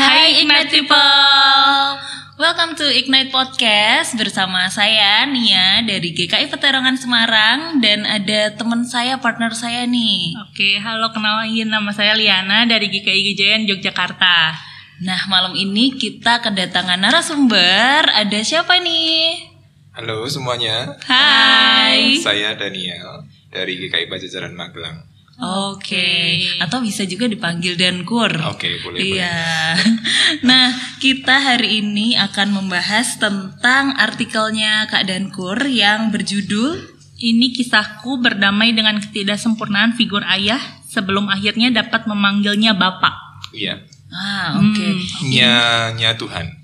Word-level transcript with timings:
Hai 0.00 0.40
Ignite 0.40 0.72
People 0.72 2.00
Welcome 2.40 2.72
to 2.80 2.88
Ignite 2.88 3.28
Podcast 3.28 4.16
bersama 4.16 4.64
saya 4.72 5.28
Nia 5.28 5.84
dari 5.84 6.16
GKI 6.16 6.48
Peterongan 6.48 6.96
Semarang 6.96 7.84
dan 7.84 8.08
ada 8.08 8.48
teman 8.56 8.80
saya, 8.88 9.20
partner 9.20 9.52
saya 9.52 9.84
nih. 9.84 10.40
Oke, 10.48 10.80
halo 10.80 11.12
kenalin 11.12 11.68
nama 11.68 11.92
saya 11.92 12.16
Liana 12.16 12.64
dari 12.64 12.88
GKI 12.88 13.36
Gejayan 13.36 13.68
Yogyakarta. 13.68 14.56
Nah, 15.04 15.20
malam 15.28 15.52
ini 15.52 15.92
kita 15.92 16.40
kedatangan 16.40 16.96
narasumber. 16.96 18.08
Ada 18.08 18.40
siapa 18.40 18.80
nih? 18.80 19.52
Halo 20.00 20.24
semuanya, 20.24 20.96
Hai. 21.04 22.16
saya 22.16 22.56
Daniel 22.56 23.28
dari 23.52 23.76
GKI 23.76 24.08
Pajajaran 24.08 24.56
Magelang. 24.56 25.09
Oke, 25.40 26.36
atau 26.60 26.84
bisa 26.84 27.08
juga 27.08 27.24
dipanggil 27.24 27.72
Dankur. 27.72 28.28
Oke, 28.52 28.76
boleh, 28.84 29.00
Iya. 29.00 29.72
nah, 30.48 30.68
kita 31.00 31.32
hari 31.40 31.80
ini 31.80 32.12
akan 32.12 32.60
membahas 32.60 33.16
tentang 33.16 33.96
artikelnya 33.96 34.84
Kak 34.92 35.08
Dankur 35.08 35.64
yang 35.64 36.12
berjudul 36.12 37.00
Ini 37.20 37.52
kisahku 37.52 38.16
berdamai 38.16 38.72
dengan 38.72 38.96
ketidaksempurnaan 38.96 39.92
figur 39.92 40.24
ayah 40.24 40.56
sebelum 40.88 41.28
akhirnya 41.28 41.68
dapat 41.68 42.08
memanggilnya 42.08 42.72
bapak. 42.72 43.12
Iya, 43.52 43.76
Ah, 44.10 44.58
oke. 44.58 44.88
nya 45.30 45.92
nya 45.94 46.16
Tuhan. 46.18 46.59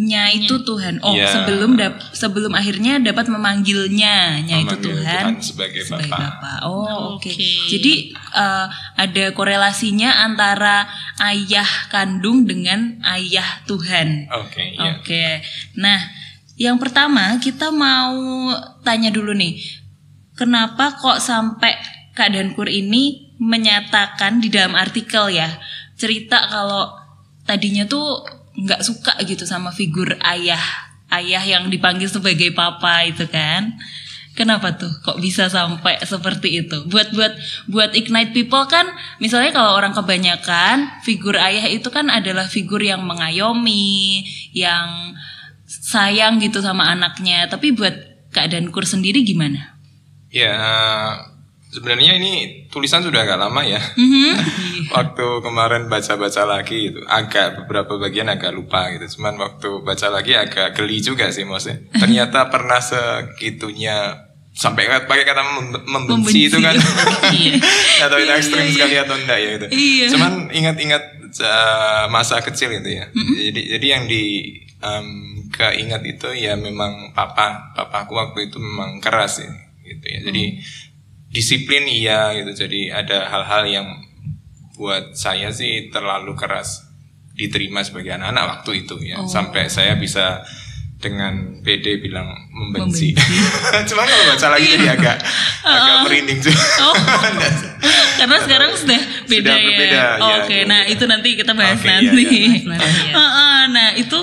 Nya 0.00 0.32
itu 0.32 0.56
Tuhan. 0.64 0.96
Oh, 1.04 1.12
Iya. 1.12 1.28
sebelum 1.28 1.76
dap- 1.76 2.00
sebelum 2.10 2.56
akhirnya 2.56 2.96
dapat 2.96 3.28
memanggilnya, 3.28 4.40
nya 4.40 4.56
itu 4.56 4.72
Memanggil 4.72 4.96
Tuhan. 4.96 5.24
Tuhan 5.28 5.44
sebagai 5.44 5.80
sebagai 5.84 6.08
Bapak. 6.08 6.40
Bapak. 6.40 6.58
Oh, 6.64 7.20
oke. 7.20 7.28
Oke. 7.28 7.48
Jadi 7.68 7.92
eh, 8.16 8.66
ada 8.96 9.24
korelasinya 9.30 10.24
antara 10.24 10.88
ayah 11.20 11.68
kandung 11.88 12.48
dengan 12.48 12.96
ayah 13.04 13.60
Tuhan. 13.66 14.30
Oke, 14.32 14.72
iya. 14.72 14.96
Oke. 14.96 15.24
Nah, 15.76 16.00
yang 16.56 16.80
pertama 16.80 17.36
kita 17.36 17.68
mau 17.68 18.16
tanya 18.80 19.12
dulu 19.12 19.36
nih. 19.36 19.60
Kenapa 20.32 20.96
kok 20.96 21.20
sampai 21.20 21.76
Kak 22.10 22.32
Dankur 22.32 22.66
ini 22.66 23.36
menyatakan 23.36 24.40
di 24.40 24.48
dalam 24.48 24.72
artikel 24.72 25.28
ya 25.30 25.48
cerita 25.94 26.48
kalau 26.48 26.88
tadinya 27.42 27.84
tuh 27.84 28.24
nggak 28.64 28.84
suka 28.84 29.16
gitu 29.24 29.48
sama 29.48 29.72
figur 29.72 30.16
ayah 30.20 30.60
ayah 31.10 31.42
yang 31.42 31.68
dipanggil 31.68 32.06
sebagai 32.06 32.54
papa 32.54 33.06
itu 33.06 33.26
kan. 33.26 33.74
Kenapa 34.30 34.78
tuh? 34.78 34.88
Kok 35.02 35.18
bisa 35.18 35.50
sampai 35.50 35.98
seperti 36.06 36.64
itu? 36.64 36.86
Buat 36.86 37.12
buat 37.12 37.34
buat 37.66 37.90
ignite 37.92 38.30
people 38.30 38.62
kan 38.70 38.86
misalnya 39.18 39.50
kalau 39.50 39.74
orang 39.74 39.90
kebanyakan 39.90 41.02
figur 41.02 41.34
ayah 41.36 41.66
itu 41.66 41.90
kan 41.90 42.08
adalah 42.08 42.46
figur 42.46 42.78
yang 42.80 43.02
mengayomi 43.02 44.22
yang 44.54 45.12
sayang 45.66 46.38
gitu 46.38 46.62
sama 46.62 46.88
anaknya. 46.94 47.50
Tapi 47.50 47.74
buat 47.74 47.92
Kak 48.30 48.54
Dankur 48.54 48.86
sendiri 48.86 49.26
gimana? 49.26 49.74
Ya, 50.30 50.54
sebenarnya 51.70 52.18
ini 52.18 52.30
tulisan 52.66 53.00
sudah 53.00 53.22
agak 53.22 53.38
lama 53.38 53.62
ya. 53.62 53.78
Mhm. 53.94 54.34
waktu 54.94 55.26
kemarin 55.40 55.86
baca-baca 55.86 56.42
lagi 56.44 56.90
itu 56.90 57.00
agak 57.06 57.62
beberapa 57.62 57.94
bagian 57.96 58.26
agak 58.26 58.50
lupa 58.50 58.90
gitu. 58.90 59.18
Cuman 59.18 59.38
waktu 59.38 59.80
baca 59.80 60.06
lagi 60.10 60.34
agak 60.34 60.74
geli 60.74 60.98
juga 60.98 61.30
sih 61.30 61.46
maksudnya. 61.46 61.86
Ternyata 62.02 62.50
pernah 62.50 62.82
segitunya 62.82 64.26
sampai 64.50 64.90
pakai 65.06 65.22
kata 65.22 65.42
mem- 65.46 65.86
membenci, 65.86 66.10
Membenci. 66.10 66.40
itu 66.50 66.58
kan. 66.58 66.74
Iya. 67.30 67.54
Tahu 68.02 68.18
itu 68.18 68.26
Iya, 68.26 68.36
ekstrim 68.36 68.64
iya, 68.66 68.72
sekali 68.74 68.94
atau 68.98 69.14
enggak 69.14 69.38
ya 69.38 69.50
itu. 69.54 69.66
Iya. 69.70 70.06
Cuman 70.10 70.32
ingat-ingat 70.50 71.02
uh, 71.38 72.04
masa 72.10 72.42
kecil 72.42 72.74
itu 72.74 72.98
ya. 72.98 73.06
Jadi 73.14 73.62
jadi 73.70 73.86
yang 73.88 74.04
di 74.04 74.22
um, 74.82 75.06
keingat 75.50 76.02
itu 76.02 76.28
ya 76.34 76.58
memang 76.58 77.14
papa 77.14 77.70
papaku 77.72 78.18
waktu 78.18 78.50
itu 78.50 78.58
memang 78.58 78.98
keras 78.98 79.38
ya 79.38 79.50
gitu 79.86 80.02
ya. 80.04 80.18
Jadi 80.26 80.44
disiplin 81.30 81.86
iya 81.86 82.34
gitu. 82.34 82.66
Jadi 82.66 82.90
ada 82.90 83.30
hal-hal 83.30 83.62
yang 83.66 83.86
buat 84.76 85.14
saya 85.14 85.50
sih 85.54 85.88
terlalu 85.94 86.34
keras 86.34 86.82
diterima 87.38 87.80
sebagai 87.80 88.14
anak-anak 88.18 88.44
waktu 88.60 88.84
itu 88.84 88.94
ya. 89.06 89.22
Sampai 89.24 89.70
saya 89.70 89.96
bisa 89.96 90.42
dengan 91.00 91.64
PD 91.64 91.96
bilang 92.04 92.28
membenci. 92.52 93.16
Cuman 93.88 94.04
kalau 94.04 94.24
baca 94.36 94.48
lagi 94.52 94.66
jadi 94.76 94.86
agak 95.00 95.16
agak 95.64 95.96
merinding 96.04 96.38
juga. 96.44 96.60
Oh. 96.84 96.94
Karena 98.20 98.36
sekarang 98.44 98.70
sudah 98.76 99.00
beda 99.24 99.48
Sudah 99.56 99.56
ya. 99.56 99.88
ya, 99.88 100.08
Oke, 100.44 100.60
gitu. 100.60 100.68
nah 100.68 100.84
itu 100.84 101.04
nanti 101.08 101.28
kita 101.40 101.56
bahas 101.56 101.80
Oke, 101.80 101.88
iya, 101.88 102.12
nanti. 102.12 102.36
iya. 102.36 102.76
Heeh, 103.16 103.60
nah 103.72 103.88
itu 103.96 104.18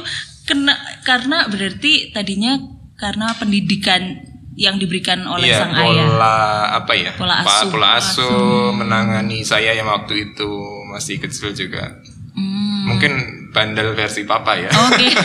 kena 0.45 0.77
karena 1.01 1.49
berarti 1.49 2.13
tadinya 2.13 2.61
karena 2.93 3.33
pendidikan 3.41 4.21
yang 4.57 4.81
diberikan 4.81 5.21
oleh 5.23 5.53
Iya, 5.53 5.57
sang 5.61 5.71
ayah. 5.71 5.85
pola 6.09 6.37
apa 6.81 6.93
ya? 6.97 7.11
Pola 7.13 7.35
asuh. 7.45 7.69
pola 7.69 7.87
asuh 7.95 8.73
menangani 8.73 9.45
saya 9.45 9.71
yang 9.71 9.85
waktu 9.85 10.33
itu 10.33 10.49
masih 10.89 11.21
kecil 11.21 11.53
juga. 11.53 12.01
Hmm, 12.33 12.89
Mungkin 12.89 13.13
bandel 13.53 13.93
versi 13.93 14.25
papa 14.25 14.57
ya. 14.57 14.69
Oke. 14.73 15.07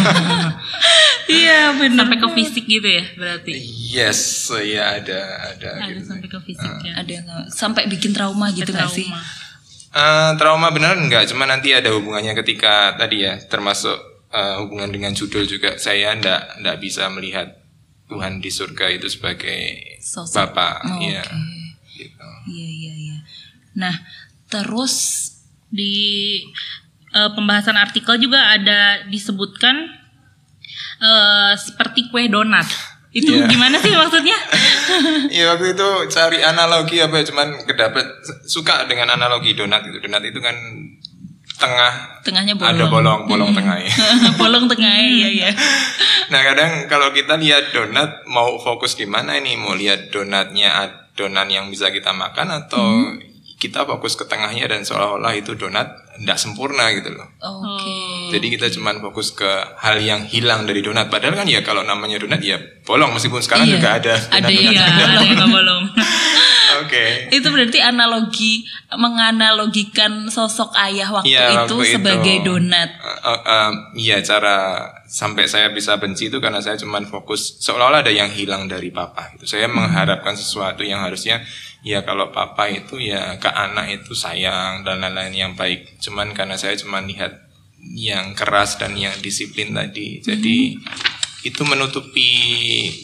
Iya 1.23 1.73
benar. 1.79 2.05
Sampai 2.05 2.19
ke 2.19 2.29
fisik 2.35 2.65
gitu 2.67 2.85
ya 2.85 3.05
berarti. 3.15 3.55
Yes, 3.89 4.51
ya 4.53 5.01
ada 5.01 5.21
ada. 5.49 5.71
Ada 5.81 5.89
gitu. 5.95 6.13
sampai 6.13 6.29
ke 6.29 6.39
fisik 6.45 6.73
ya. 6.83 6.93
Ada 6.99 7.11
yang 7.15 7.27
sampai 7.49 7.83
bikin 7.89 8.13
trauma 8.13 8.51
gitu 8.51 8.69
nggak 8.69 8.91
sih? 8.91 9.07
Trauma. 9.09 9.23
Eh, 9.93 10.31
trauma 10.37 10.69
beneran 10.75 11.05
enggak, 11.05 11.31
cuma 11.31 11.45
nanti 11.45 11.73
ada 11.73 11.89
hubungannya 11.93 12.33
ketika 12.35 12.97
tadi 12.97 13.23
ya, 13.23 13.39
termasuk 13.39 13.97
eh, 14.29 14.55
hubungan 14.61 14.91
dengan 14.91 15.13
judul 15.13 15.45
juga 15.45 15.77
saya 15.77 16.13
ndak 16.13 16.61
ndak 16.61 16.77
bisa 16.81 17.07
melihat 17.09 17.62
Tuhan 18.13 18.39
di 18.39 18.49
surga 18.49 18.87
itu 18.91 19.09
sebagai 19.09 19.61
Sosok. 19.99 20.37
bapak, 20.37 20.75
Oh, 20.85 21.01
ya. 21.01 21.25
oke. 21.25 21.41
Gitu. 21.93 22.29
Iya 22.47 22.69
iya 22.71 22.93
iya. 22.95 23.17
Nah 23.75 23.95
terus 24.47 25.29
Di 25.69 25.97
eh, 27.11 27.31
pembahasan 27.33 27.75
artikel 27.75 28.21
juga 28.21 28.53
ada 28.53 29.09
disebutkan 29.09 29.89
eh, 31.01 31.53
seperti 31.57 32.09
kue 32.09 32.29
donat. 32.29 32.69
Itu 33.09 33.29
Iya. 33.31 33.49
gimana 33.49 33.77
sih 33.77 33.93
maksudnya? 33.93 34.37
Iya 35.33 35.53
waktu 35.53 35.73
itu 35.73 35.89
cari 36.09 36.41
analogi 36.41 37.01
apa 37.01 37.17
ya, 37.17 37.25
cuman 37.25 37.65
kedapet 37.65 38.05
suka 38.45 38.85
dengan 38.85 39.13
analogi 39.13 39.53
donat 39.53 39.85
itu. 39.85 39.97
Donat 39.99 40.25
itu 40.25 40.41
kan 40.41 40.53
tengah 41.63 41.93
tengahnya 42.21 42.55
bolong. 42.55 42.75
ada 42.75 42.85
bolong, 42.87 43.21
bolong 43.25 43.51
tengah 43.53 43.79
ya. 43.79 43.93
bolong 44.41 44.67
tengah 44.67 44.93
iya 44.99 45.29
iya. 45.31 45.51
Nah 46.33 46.41
kadang 46.43 46.87
kalau 46.87 47.13
kita 47.13 47.37
lihat 47.37 47.71
donat 47.71 48.25
mau 48.27 48.57
fokus 48.57 48.95
di 48.95 49.05
mana 49.05 49.37
ini 49.37 49.55
mau 49.55 49.73
lihat 49.73 50.09
donatnya 50.09 50.73
adonan 50.75 51.47
yang 51.47 51.69
bisa 51.69 51.89
kita 51.89 52.11
makan 52.11 52.49
atau 52.59 53.05
kita 53.57 53.85
fokus 53.85 54.17
ke 54.17 54.25
tengahnya 54.25 54.67
dan 54.67 54.83
seolah-olah 54.83 55.31
itu 55.33 55.55
donat 55.55 55.87
tidak 56.15 56.35
sempurna 56.35 56.91
gitu 56.91 57.13
loh. 57.13 57.29
Oke. 57.39 57.95
Jadi 58.33 58.47
kita 58.51 58.67
cuman 58.73 58.99
fokus 59.01 59.31
ke 59.31 59.47
hal 59.77 59.97
yang 59.99 60.25
hilang 60.25 60.65
dari 60.65 60.81
donat. 60.81 61.07
Padahal 61.07 61.37
kan 61.37 61.47
ya 61.47 61.61
kalau 61.61 61.83
namanya 61.83 62.19
donat 62.19 62.41
ya 62.41 62.57
bolong 62.83 63.13
meskipun 63.13 63.39
sekarang 63.39 63.69
Iya. 63.69 63.75
juga 63.77 63.89
ada. 63.93 64.15
Ada 64.33 64.43
donat-donat 64.43 64.57
yang 64.57 64.73
Iya, 64.73 64.83
yang 64.99 65.13
ada 65.13 65.27
yang 65.29 65.53
bolong. 65.53 65.85
Oke. 66.85 67.31
Itu 67.31 67.49
berarti 67.55 67.79
analogi 67.79 68.67
menganalogikan 68.93 70.29
sosok 70.29 70.75
ayah 70.79 71.09
waktu 71.11 71.33
Iya, 71.33 71.67
itu 71.67 71.75
waktu 71.79 71.87
itu. 71.87 71.93
sebagai 71.99 72.37
donat. 72.45 72.91
Eh, 72.99 73.21
eh, 73.29 73.41
eh, 73.47 73.71
Iya 74.03 74.17
cara 74.27 74.57
sampai 75.07 75.45
saya 75.45 75.69
bisa 75.71 76.01
benci 76.01 76.33
itu 76.33 76.41
karena 76.41 76.59
saya 76.65 76.81
cuman 76.81 77.05
fokus 77.05 77.61
seolah-olah 77.61 78.03
ada 78.03 78.13
yang 78.13 78.33
hilang 78.33 78.67
dari 78.67 78.89
papa. 78.91 79.33
Itu 79.37 79.45
saya 79.45 79.69
mengharapkan 79.69 80.35
sesuatu 80.35 80.83
yang 80.83 81.05
harusnya 81.05 81.45
ya 81.83 82.07
kalau 82.07 82.31
papa 82.31 82.71
itu 82.71 82.99
ya 83.03 83.37
ke 83.43 83.51
anak 83.51 84.03
itu 84.03 84.15
sayang 84.15 84.87
dan 84.87 85.03
lain-lain 85.03 85.35
yang 85.35 85.53
baik. 85.55 86.01
Cuman 86.01 86.33
karena 86.33 86.57
saya 86.57 86.75
cuman 86.79 87.07
lihat 87.07 87.53
yang 87.83 88.33
keras 88.39 88.79
dan 88.79 88.95
yang 88.95 89.13
disiplin 89.19 89.75
tadi. 89.75 90.23
Jadi 90.23 90.79
itu 91.43 91.63
menutupi 91.67 92.31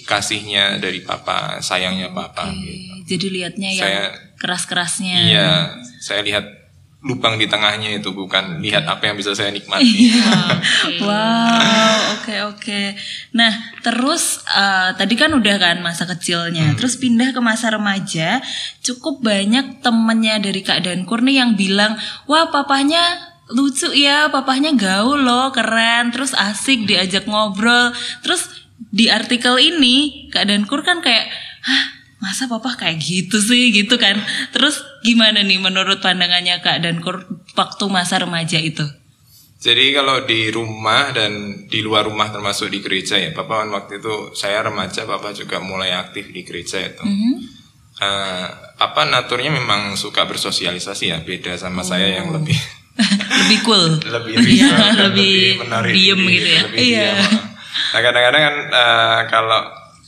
kasihnya 0.07 0.79
dari 0.79 1.03
papa, 1.03 1.59
sayangnya 1.59 2.15
papa 2.15 2.55
gitu. 2.55 2.98
Jadi 3.09 3.27
lihatnya 3.33 3.71
yang 3.73 3.89
Saya- 3.89 4.15
keras-kerasnya. 4.39 5.17
Iya, 5.25 5.51
saya 5.99 6.21
lihat 6.23 6.59
lubang 6.99 7.39
di 7.39 7.47
tengahnya 7.47 7.95
itu 7.95 8.11
bukan 8.11 8.59
lihat 8.59 8.83
apa 8.83 9.07
yang 9.07 9.15
bisa 9.15 9.31
saya 9.31 9.55
nikmati. 9.55 10.11
Wow, 10.99 12.19
oke 12.19 12.37
oke. 12.55 12.83
Nah, 13.39 13.55
terus 13.87 14.43
eh, 14.51 14.91
tadi 14.99 15.15
kan 15.15 15.31
udah 15.31 15.57
kan 15.63 15.79
masa 15.79 16.11
kecilnya, 16.11 16.75
terus 16.75 16.99
pindah 16.99 17.31
ke 17.31 17.39
masa 17.39 17.71
remaja, 17.71 18.43
cukup 18.83 19.23
banyak 19.23 19.79
temennya 19.79 20.43
dari 20.43 20.61
Kak 20.67 20.83
Dankur 20.83 21.23
nih 21.23 21.39
yang 21.39 21.55
bilang, 21.55 21.95
wah 22.27 22.51
papahnya 22.51 23.01
lucu 23.55 23.95
ya, 23.95 24.29
papahnya 24.29 24.75
gaul 24.75 25.23
loh, 25.23 25.55
keren, 25.55 26.11
terus 26.11 26.35
asik 26.35 26.85
diajak 26.85 27.25
ngobrol, 27.31 27.95
terus 28.27 28.51
di 28.91 29.07
artikel 29.07 29.55
ini 29.63 30.29
Kak 30.35 30.51
Dankur 30.51 30.83
kan 30.83 30.99
kayak, 30.99 31.31
hah 31.63 31.98
masa 32.19 32.47
papa 32.47 32.75
kayak 32.75 32.99
gitu 32.99 33.39
sih 33.39 33.71
gitu 33.71 33.95
kan, 33.95 34.19
terus 34.51 34.79
gimana 35.01 35.41
nih 35.41 35.57
menurut 35.57 35.99
pandangannya 35.99 36.59
Kak 36.59 36.83
Dankur 36.83 37.23
waktu 37.55 37.85
masa 37.87 38.19
remaja 38.19 38.59
itu? 38.59 38.83
Jadi 39.59 39.91
kalau 39.91 40.23
di 40.23 40.51
rumah 40.51 41.11
dan 41.11 41.31
di 41.67 41.79
luar 41.79 42.07
rumah 42.07 42.31
termasuk 42.31 42.69
di 42.69 42.79
gereja 42.79 43.19
ya, 43.19 43.31
Papa 43.31 43.63
kan 43.63 43.71
waktu 43.71 43.99
itu 43.99 44.31
saya 44.33 44.63
remaja, 44.63 45.03
Papa 45.03 45.31
juga 45.31 45.59
mulai 45.59 45.91
aktif 45.91 46.31
di 46.31 46.43
gereja 46.43 46.79
itu. 46.79 47.03
Mhm. 47.03 47.33
Eh, 47.99 48.47
Papa 48.75 49.03
naturnya 49.03 49.51
memang 49.51 49.95
suka 49.95 50.23
bersosialisasi 50.25 51.11
ya, 51.11 51.19
beda 51.19 51.55
sama 51.55 51.83
saya 51.83 52.07
yang 52.15 52.31
lebih 52.31 52.55
Lebih 53.47 53.59
cool. 53.63 53.99
lebih 54.15 54.35
reserve 54.39 54.75
dan 54.75 54.95
lebih 55.11 55.35
menarik 55.59 55.91
diem 55.93 56.19
gitu 56.21 56.49
ya. 56.49 56.61
lebih 56.63 56.79
Iya. 56.79 57.11
diam. 57.11 57.19
Nah 57.89 58.01
kadang-kadang 58.01 58.43
kan 58.45 58.57
eh, 58.71 59.21
kalau 59.27 59.61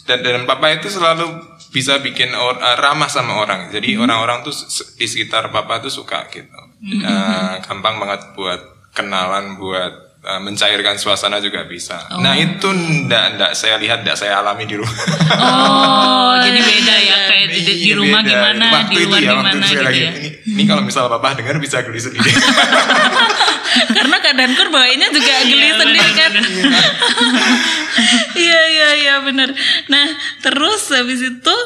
dan 0.06 0.18
dan 0.22 0.42
Papa 0.42 0.66
itu 0.70 0.86
selalu 0.86 1.26
bisa 1.70 1.98
bikin 1.98 2.30
or- 2.30 2.58
eh, 2.58 2.76
ramah 2.76 3.06
sama 3.06 3.38
orang. 3.38 3.68
Jadi 3.68 3.94
Hmm. 3.94 4.04
orang-orang 4.04 4.42
tuh 4.42 4.52
di 4.92 5.04
sekitar 5.04 5.48
Papa 5.48 5.78
tuh 5.78 5.88
suka 5.88 6.26
gitu. 6.28 6.50
Hmm. 6.80 7.00
Eh, 7.00 7.54
gampang 7.60 7.96
banget 7.96 8.32
buat 8.32 8.60
kenalan, 8.90 9.54
buat 9.54 9.92
eh, 10.20 10.36
mencairkan 10.38 10.94
suasana 10.94 11.38
juga 11.38 11.64
bisa. 11.64 11.96
Oh. 12.10 12.20
Nah 12.20 12.34
itu 12.34 12.68
ndak 13.06 13.24
ndak 13.34 13.52
saya 13.54 13.76
lihat, 13.76 14.02
ndak 14.02 14.14
saya 14.14 14.36
alami 14.36 14.64
di 14.64 14.76
rumah. 14.76 14.92
Oh, 15.32 16.34
jadi 16.44 16.60
beda 16.60 16.94
ya 17.00 17.16
kayak 17.24 17.46
di, 17.48 17.60
di 17.62 17.74
Iya, 17.86 17.94
rumah 17.96 18.20
beda. 18.20 18.30
gimana, 18.30 18.64
Waktu 18.70 18.90
di 18.90 18.98
itu 18.98 19.08
luar 19.08 19.16
ya, 19.16 19.30
waktu 19.30 19.40
gimana 19.40 19.48
itu 19.50 19.58
saya 19.58 19.72
gitu 19.72 19.82
lagi, 19.82 20.00
ya. 20.00 20.10
Ini, 20.12 20.28
ini 20.44 20.62
kalau 20.66 20.82
misal 20.82 21.08
Papa 21.08 21.32
dengar 21.32 21.56
bisa 21.56 21.80
geli 21.80 21.96
sendiri. 21.98 22.30
Karena 23.90 24.16
keadaan 24.18 24.52
kur 24.54 24.68
bawainnya 24.68 25.08
juga 25.10 25.32
geli 25.44 25.66
Iya, 25.66 25.76
sendiri 25.78 26.10
kan. 26.12 26.32
Iya 28.34 28.60
iya 28.70 28.88
iya 28.96 29.14
benar. 29.20 29.50
Nah 29.86 30.06
terus 30.40 30.88
habis 30.90 31.20
itu 31.20 31.56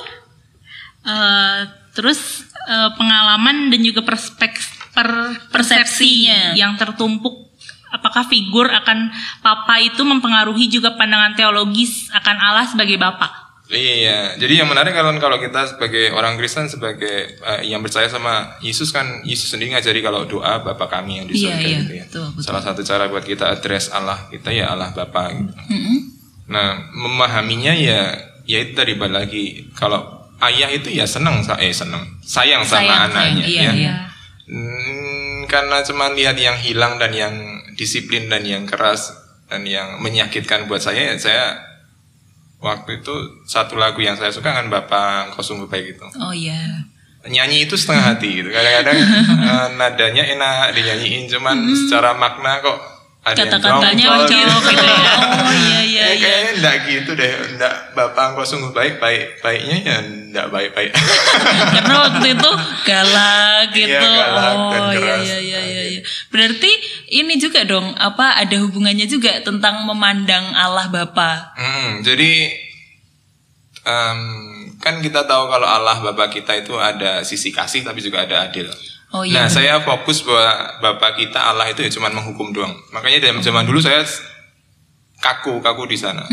Eh, 1.04 1.60
terus 1.92 2.48
eh, 2.64 2.90
pengalaman 2.96 3.68
dan 3.68 3.80
juga 3.84 4.00
perspek 4.00 4.56
per, 4.96 5.36
persepsi 5.52 6.32
Persepsinya. 6.32 6.56
yang 6.56 6.80
tertumpuk 6.80 7.52
apakah 7.92 8.24
figur 8.24 8.72
akan 8.72 9.12
papa 9.44 9.84
itu 9.84 10.00
mempengaruhi 10.00 10.72
juga 10.72 10.96
pandangan 10.96 11.36
teologis 11.36 12.08
akan 12.08 12.36
Allah 12.40 12.64
sebagai 12.64 12.96
bapak 12.96 13.44
Iya, 13.64 14.37
jadi 14.37 14.61
yang 14.61 14.69
menarik 14.69 14.93
kalau 14.93 15.16
kalau 15.16 15.40
kita 15.40 15.64
sebagai 15.64 16.12
orang 16.12 16.37
Kristen 16.37 16.69
sebagai 16.69 17.40
eh, 17.40 17.61
yang 17.64 17.81
percaya 17.81 18.05
sama 18.06 18.61
Yesus 18.61 18.93
kan 18.93 19.25
Yesus 19.25 19.49
sendiri 19.49 19.72
ngajari 19.72 20.05
kalau 20.05 20.28
doa 20.28 20.61
Bapa 20.61 20.84
kami 20.84 21.16
yang 21.16 21.26
di 21.26 21.32
Iya, 21.32 21.49
surga 21.49 21.64
iya, 21.64 21.78
gitu 21.81 21.93
ya. 21.96 22.05
betul, 22.05 22.26
betul. 22.37 22.44
Salah 22.44 22.61
satu 22.61 22.84
cara 22.84 23.08
buat 23.08 23.25
kita 23.25 23.49
address 23.49 23.88
Allah 23.88 24.28
kita 24.28 24.52
ya 24.52 24.69
Allah 24.69 24.93
Bapa 24.93 25.32
gitu. 25.32 25.49
Mm-mm. 25.72 25.96
Nah, 26.44 26.76
memahaminya 26.93 27.72
ya 27.72 28.12
ya 28.44 28.61
itu 28.61 28.76
tadi 28.76 29.00
balik 29.00 29.16
lagi 29.25 29.44
kalau 29.72 30.05
ayah 30.44 30.69
itu 30.69 30.93
ya 30.93 31.08
senang 31.08 31.40
eh 31.56 31.72
senang 31.72 32.05
sayang 32.20 32.61
sama 32.61 32.84
Sayang, 32.84 33.00
anaknya 33.08 33.44
sayang, 33.49 33.49
iya, 33.49 33.62
ya. 33.64 33.72
iya. 33.72 33.94
Hmm, 34.44 35.49
karena 35.49 35.81
cuma 35.81 36.12
lihat 36.12 36.37
yang 36.37 36.61
hilang 36.61 37.00
dan 37.00 37.16
yang 37.16 37.32
disiplin 37.75 38.28
dan 38.28 38.44
yang 38.44 38.69
keras 38.69 39.08
dan 39.49 39.64
yang 39.64 40.05
menyakitkan 40.05 40.69
buat 40.69 40.78
saya 40.78 41.11
ya 41.11 41.14
saya 41.16 41.44
waktu 42.64 42.99
itu 42.99 43.12
satu 43.44 43.76
lagu 43.76 44.00
yang 44.00 44.16
saya 44.16 44.32
suka 44.32 44.49
kan 44.50 44.66
Bapak 44.66 45.28
Engkau 45.28 45.44
Sungguh 45.44 45.69
Baik 45.69 45.94
itu 45.94 46.06
Oh 46.16 46.32
iya. 46.32 46.56
nyanyi 47.22 47.64
itu 47.64 47.72
setengah 47.75 48.05
hati 48.11 48.28
gitu 48.34 48.49
kadang-kadang 48.49 48.96
eh, 49.49 49.66
nadanya 49.75 50.25
enak 50.26 50.72
dinyanyiin 50.72 51.25
cuman 51.26 51.56
secara 51.75 52.12
makna 52.12 52.58
kok 52.58 52.76
ada 53.22 53.40
Kata-katanya 53.49 54.20
gitu. 54.20 54.56
gitu 54.69 54.84
ya. 54.84 55.12
Oh 55.44 55.52
iya 55.55 55.81
iya 55.81 56.02
Ya, 56.05 56.08
iya. 56.11 56.16
kayaknya 56.19 56.50
enggak 56.55 56.76
gitu 56.84 57.11
deh 57.12 57.32
enggak 57.46 57.75
Bapak 57.93 58.25
Engkau 58.31 58.44
Sungguh 58.44 58.69
Baik 58.70 58.96
baik 58.99 59.40
baiknya 59.40 59.76
ya 59.78 59.96
enggak 60.00 60.46
baik-baik 60.50 60.93
Karena 61.75 61.94
waktu 62.02 62.26
itu 62.32 62.50
galak 62.84 63.64
gitu. 63.72 63.88
Iya, 63.90 64.00
galak 64.00 64.56
dan 64.66 64.81
oh 64.82 64.90
iya 64.90 65.00
keras. 65.00 65.20
iya 65.22 65.38
iya 65.38 65.40
iya. 65.40 65.61
iya. 65.64 65.74
Berarti 66.34 66.72
ini 67.14 67.38
juga 67.38 67.62
dong 67.62 67.94
apa 67.94 68.34
ada 68.34 68.58
hubungannya 68.58 69.06
juga 69.06 69.38
tentang 69.46 69.86
memandang 69.86 70.50
Allah 70.50 70.90
Bapa. 70.90 71.54
Hmm, 71.54 72.02
jadi 72.02 72.50
em, 73.86 74.19
kan 74.82 74.98
kita 74.98 75.22
tahu 75.31 75.46
kalau 75.46 75.70
Allah 75.70 76.02
Bapa 76.02 76.26
kita 76.26 76.58
itu 76.58 76.75
ada 76.75 77.22
sisi 77.22 77.54
kasih 77.54 77.86
tapi 77.86 78.02
juga 78.02 78.26
ada 78.26 78.50
adil. 78.50 78.66
Oh 79.14 79.22
iya. 79.22 79.46
Nah, 79.46 79.46
saya 79.46 79.78
fokus 79.86 80.26
bahwa 80.26 80.75
Bapak 80.82 81.22
kita 81.22 81.38
Allah 81.38 81.70
itu 81.70 81.86
ya 81.86 81.90
cuma 81.94 82.10
menghukum 82.10 82.50
doang. 82.50 82.75
Makanya 82.90 83.30
dalam 83.30 83.38
zaman 83.38 83.62
dulu 83.62 83.78
saya 83.78 84.02
kaku 85.22 85.62
kaku 85.62 85.87
di 85.87 85.96
sana 85.96 86.26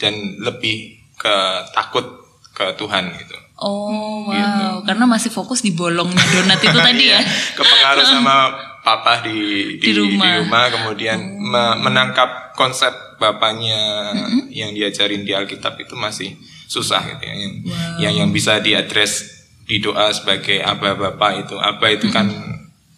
dan 0.00 0.16
lebih 0.40 0.96
ke 1.20 1.36
takut 1.76 2.24
ke 2.56 2.72
Tuhan 2.80 3.12
gitu. 3.20 3.36
Oh 3.56 4.28
wow, 4.28 4.84
karena 4.84 5.04
masih 5.08 5.32
fokus 5.32 5.64
di 5.64 5.72
bolongnya 5.72 6.20
donat 6.32 6.60
itu 6.60 6.76
tadi 6.88 7.04
ya. 7.08 7.20
Iya, 7.20 7.28
kepengaruh 7.56 8.04
sama 8.04 8.34
papa 8.86 9.26
di 9.26 9.74
Di 9.82 9.90
di, 9.90 9.90
rumah. 9.98 10.22
di 10.22 10.30
rumah, 10.46 10.64
kemudian 10.70 11.18
me- 11.42 11.78
menangkap 11.82 12.54
konsep 12.54 12.94
bapaknya 13.18 14.14
yang 14.54 14.70
diajarin 14.70 15.26
di 15.26 15.34
Alkitab 15.34 15.74
itu 15.82 15.98
masih 15.98 16.38
susah 16.70 17.02
gitu 17.10 17.26
ya. 17.26 17.34
Yang 17.34 17.52
yang, 17.98 18.14
yang 18.22 18.30
bisa 18.30 18.62
diadres 18.62 19.42
di 19.66 19.82
doa 19.82 20.14
sebagai 20.14 20.62
aba 20.62 20.94
bapak 20.94 21.50
itu 21.50 21.58
aba 21.58 21.86
itu 21.90 22.06
kan 22.14 22.30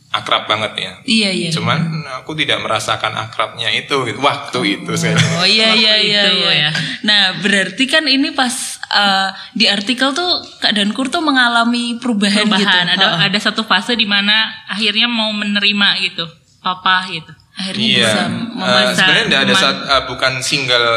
akrab 0.08 0.48
banget 0.48 0.72
ya. 0.80 0.92
Iya 1.04 1.30
iya. 1.36 1.50
Cuman 1.52 1.78
aku 2.24 2.32
tidak 2.32 2.64
merasakan 2.64 3.12
akrabnya 3.12 3.68
itu 3.68 3.92
gitu. 4.08 4.18
waktu 4.24 4.80
itu 4.80 4.92
saya. 4.96 5.14
Oh 5.36 5.44
iya 5.44 5.76
iya 5.76 5.94
iya, 6.00 6.22
itu 6.24 6.32
iya. 6.48 6.52
ya. 6.64 6.70
Nah 7.04 7.22
berarti 7.44 7.84
kan 7.84 8.08
ini 8.08 8.32
pas 8.32 8.80
uh, 8.88 9.28
di 9.52 9.68
artikel 9.68 10.16
tuh 10.16 10.40
Kak 10.64 10.72
Dankur 10.72 11.12
tuh 11.12 11.20
mengalami 11.20 12.00
perubahan, 12.00 12.48
perubahan 12.48 12.88
gitu. 12.88 12.96
ada 12.96 13.06
Heeh. 13.20 13.28
ada 13.28 13.38
satu 13.38 13.62
fase 13.68 13.92
di 13.94 14.08
mana 14.08 14.48
akhirnya 14.64 15.12
mau 15.12 15.28
menerima 15.30 15.88
gitu 16.08 16.24
papa 16.58 17.04
gitu 17.12 17.32
Akhirnya 17.58 17.86
Iya, 17.90 18.06
bisa 18.06 18.22
membaca. 18.30 18.94
sebenarnya 18.94 19.24
tidak 19.26 19.42
ada 19.42 19.54
sat- 19.58 19.82
eh, 19.90 20.02
bukan 20.06 20.32
single 20.46 20.88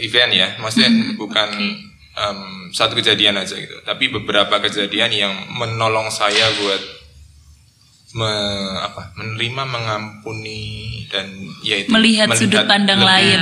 event 0.00 0.32
ya, 0.32 0.48
maksudnya 0.56 0.88
bukan 1.12 1.48
em, 2.16 2.38
satu 2.72 2.96
kejadian 2.96 3.36
aja 3.36 3.52
gitu, 3.52 3.76
tapi 3.84 4.08
beberapa 4.08 4.56
kejadian 4.64 5.12
yang 5.12 5.34
menolong 5.52 6.08
saya 6.08 6.48
buat 6.56 6.80
me- 8.12 8.30
apa, 8.78 9.10
menerima, 9.14 9.62
mengampuni 9.64 10.62
dan 11.06 11.26
yaitu 11.60 11.90
Melihat 11.90 12.30
sudut 12.32 12.62
pandang 12.64 12.98
lebih, 12.98 13.10
lain. 13.10 13.40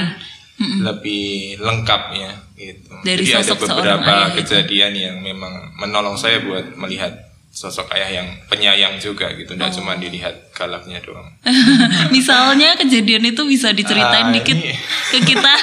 lebih 0.81 1.27
lengkap 1.59 2.03
ya 2.13 2.33
gitu. 2.55 2.93
Dari 3.01 3.21
Jadi 3.21 3.35
ada 3.35 3.43
sosok 3.45 3.59
seorang 3.61 3.75
beberapa 3.77 4.11
ayah 4.11 4.29
itu. 4.31 4.37
kejadian 4.41 4.93
yang 4.95 5.17
memang 5.19 5.53
menolong 5.75 6.15
saya 6.15 6.41
buat 6.41 6.73
melihat 6.75 7.11
sosok 7.51 7.87
ayah 7.93 8.11
yang 8.17 8.29
penyayang 8.49 8.99
juga 8.99 9.31
gitu, 9.33 9.53
tidak 9.53 9.71
Oh. 9.71 9.75
cuma 9.79 9.95
dilihat 9.95 10.51
galaknya 10.51 10.99
doang. 10.99 11.27
Misalnya 12.11 12.75
kejadian 12.75 13.23
itu 13.25 13.43
bisa 13.45 13.71
diceritain 13.71 14.27
Ah, 14.27 14.33
dikit 14.33 14.55
ini. 14.55 14.75
ke 15.09 15.19
kita. 15.25 15.55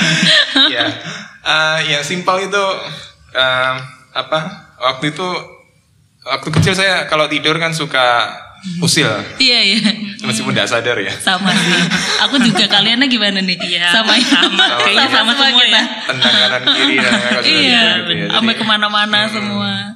ya 0.72 0.84
eh, 1.42 1.78
yang 1.88 2.00
simpel 2.00 2.40
itu 2.40 2.64
em, 3.32 3.74
apa 4.10 4.38
waktu 4.78 5.10
itu 5.10 5.28
waktu 6.20 6.48
kecil 6.52 6.74
saya 6.76 7.08
kalau 7.08 7.24
tidur 7.26 7.56
kan 7.56 7.72
suka 7.72 8.28
usil 8.84 9.08
iya 9.40 9.58
iya. 9.64 9.80
meskipun 10.20 10.52
tidak 10.52 10.68
sadar 10.68 11.00
ya 11.00 11.08
Sama 11.16 11.48
sih. 11.48 11.72
Aku 12.28 12.36
juga 12.36 12.68
kaliannya 12.68 13.08
gimana 13.08 13.40
nih? 13.40 13.56
Iya, 13.56 13.88
sama 13.88 14.12
ya? 14.20 14.28
sama. 14.28 14.64
Kayaknya 14.84 15.08
sama 15.08 15.32
semua 15.32 15.64
ya. 15.64 15.82
tendang 16.04 16.34
kanan 16.36 16.60
kiri 16.68 16.96
dan 17.00 17.12
suka 17.16 17.40
Iya, 17.40 17.40
tidur 17.40 17.96
gitu 18.04 18.12
ya. 18.12 18.26
Sampai 18.36 18.54
ke 18.54 18.64
mana-mana 18.68 19.18
semua. 19.32 19.89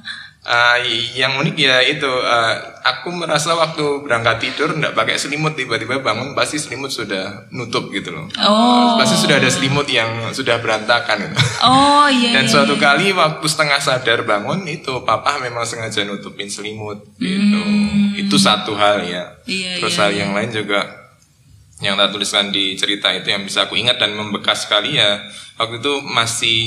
Eh, 0.45 0.77
yang 1.17 1.41
unik 1.41 1.55
ya 1.57 1.81
itu 1.81 2.05
eh, 2.07 2.53
aku 2.85 3.09
merasa 3.09 3.57
waktu 3.57 4.05
berangkat 4.05 4.37
tidur 4.37 4.77
tidak 4.77 4.93
pakai 4.93 5.17
selimut 5.17 5.57
tiba-tiba 5.57 5.99
bangun 5.99 6.37
pasti 6.37 6.61
selimut 6.61 6.93
sudah 6.93 7.49
nutup 7.49 7.89
gitu 7.89 8.13
loh 8.13 8.29
Oh. 8.41 8.95
pasti 9.01 9.17
sudah 9.17 9.41
ada 9.41 9.49
selimut 9.49 9.89
yang 9.89 10.29
sudah 10.29 10.61
berantakan 10.61 11.25
gitu. 11.25 11.35
Oh 11.65 12.05
iya. 12.05 12.29
Dan 12.37 12.45
iya. 12.45 12.51
suatu 12.51 12.77
kali 12.77 13.09
waktu 13.11 13.45
setengah 13.45 13.79
sadar 13.81 14.21
bangun 14.21 14.61
itu 14.69 15.01
papa 15.01 15.41
memang 15.41 15.65
sengaja 15.65 16.05
nutupin 16.05 16.45
selimut 16.45 17.01
gitu. 17.17 17.59
Itu 18.15 18.37
satu 18.37 18.77
hal 18.77 19.01
ya. 19.05 19.23
Hmm. 19.25 19.49
Iya, 19.49 19.71
Terus 19.81 19.95
iya, 19.97 20.01
hal 20.05 20.11
yang 20.13 20.31
lain 20.37 20.49
juga 20.53 21.04
yang 21.83 21.99
tak 21.99 22.15
tuliskan 22.15 22.55
di 22.55 22.79
cerita 22.79 23.11
itu 23.11 23.35
yang 23.35 23.43
bisa 23.43 23.67
aku 23.67 23.75
ingat 23.75 23.99
dan 23.99 24.15
membekas 24.15 24.63
sekali 24.63 24.95
ya 24.95 25.19
waktu 25.59 25.83
itu 25.83 25.93
masih 26.07 26.59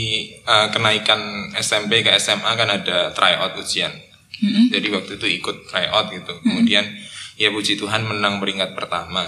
uh, 0.44 0.68
kenaikan 0.68 1.48
SMP 1.56 2.04
ke 2.04 2.12
SMA 2.20 2.52
kan 2.56 2.68
ada 2.68 3.12
tryout 3.16 3.56
ujian. 3.56 3.92
Mm-mm. 4.38 4.68
Jadi 4.70 4.88
waktu 4.92 5.12
itu 5.16 5.26
ikut 5.40 5.66
tryout 5.68 6.12
gitu. 6.12 6.32
Kemudian 6.44 6.84
ya 7.40 7.48
puji 7.48 7.80
Tuhan 7.80 8.04
menang 8.04 8.38
peringkat 8.38 8.76
pertama. 8.76 9.24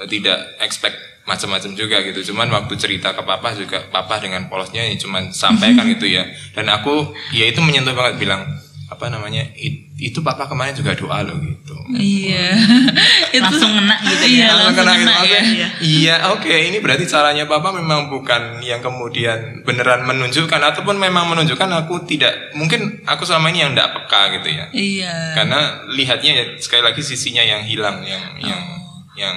Eh, 0.00 0.08
Tidak 0.08 0.60
expect 0.64 0.96
macam-macam 1.28 1.76
juga 1.76 2.00
gitu. 2.02 2.32
Cuman 2.32 2.48
waktu 2.50 2.74
cerita 2.80 3.12
ke 3.12 3.22
papa 3.22 3.52
juga 3.54 3.84
papa 3.92 4.18
dengan 4.18 4.48
polosnya 4.48 4.82
ya 4.82 4.96
cuman 4.98 5.30
sampaikan 5.30 5.84
gitu 5.94 6.08
ya. 6.08 6.26
Dan 6.56 6.66
aku 6.72 7.12
ya 7.36 7.46
itu 7.46 7.60
menyentuh 7.60 7.92
banget 7.92 8.18
bilang 8.18 8.42
apa 8.90 9.06
namanya 9.06 9.46
"It- 9.54 9.86
itu 9.96 10.18
papa 10.18 10.44
kemarin 10.44 10.74
juga 10.74 10.92
doa 10.92 11.22
loh 11.22 11.38
gitu. 11.38 11.76
Iya. 11.94 12.58
itu 13.34 13.38
langsung 13.38 13.70
ngena 13.70 13.94
gitu 14.02 14.24
Iya, 14.26 14.42
ya 14.42 14.50
langsung 14.50 14.74
kena 14.76 14.92
gitu 14.92 15.00
kena 15.00 15.12
ya. 15.14 15.20
maksudnya, 15.38 15.68
Iya, 15.78 16.14
oke. 16.34 16.50
Ini 16.50 16.78
berarti 16.80 17.04
caranya 17.06 17.44
papa 17.44 17.70
memang 17.70 18.08
bukan 18.08 18.58
yang 18.60 18.80
kemudian 18.80 19.62
beneran 19.62 20.02
menunjukkan 20.02 20.58
ataupun 20.74 20.98
memang 20.98 21.30
menunjukkan 21.30 21.70
aku 21.80 22.02
tidak 22.04 22.34
mungkin 22.52 23.00
aku 23.04 23.22
selama 23.22 23.48
ini 23.48 23.62
yang 23.62 23.72
tidak 23.72 23.94
peka 23.94 24.20
gitu 24.34 24.48
ya. 24.50 24.64
Iya. 24.72 25.14
Karena 25.32 25.60
lihatnya 25.88 26.32
ya 26.34 26.44
sekali 26.58 26.82
lagi 26.82 27.00
sisinya 27.00 27.40
yang 27.40 27.62
hilang, 27.62 28.02
yang 28.02 28.24
yang 28.36 28.58
Oh. 28.60 29.06
yang 29.14 29.36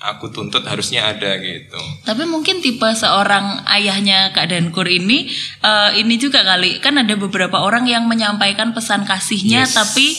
aku 0.00 0.32
tuntut 0.32 0.64
harusnya 0.64 1.04
ada 1.06 1.36
gitu. 1.36 1.76
Tapi 2.02 2.24
mungkin 2.24 2.58
tipe 2.58 2.88
seorang 2.90 3.60
ayahnya 3.68 4.32
Kak 4.32 4.48
Dankur 4.48 4.88
ini 4.88 5.28
uh, 5.60 5.92
ini 5.92 6.16
juga 6.16 6.40
kali 6.40 6.80
kan 6.80 6.96
ada 6.96 7.12
beberapa 7.14 7.60
orang 7.60 7.84
yang 7.84 8.08
menyampaikan 8.08 8.72
pesan 8.72 9.04
kasihnya 9.04 9.68
Yes. 9.68 9.76
tapi 9.76 10.16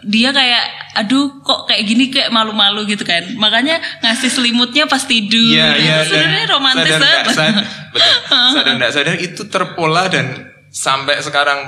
dia 0.00 0.32
kayak 0.32 0.64
aduh 0.96 1.44
kok 1.44 1.68
kayak 1.68 1.84
gini 1.84 2.08
kayak 2.08 2.32
malu-malu 2.32 2.88
gitu 2.88 3.04
kan. 3.04 3.22
Makanya 3.36 3.78
ngasih 4.00 4.32
selimutnya 4.32 4.88
pas 4.88 5.04
tidur. 5.04 5.38
Iya, 5.54 5.76
iya. 5.76 5.96
Itu 6.02 6.10
sebenarnya 6.10 6.46
dan 6.48 6.50
romantis 6.50 6.90
sadar 6.90 7.04
banget. 7.22 7.34
sad- 7.38 7.66
betul. 7.92 8.48
Sadar 8.56 8.72
nggak 8.80 8.92
sadar 8.92 9.16
itu 9.16 9.42
terpola 9.46 10.02
dan 10.08 10.26
sampai 10.72 11.20
sekarang 11.20 11.60